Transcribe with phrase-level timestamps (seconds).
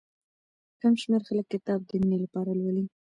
[0.79, 2.85] کم شمېر خلک کتاب د مينې لپاره لولي.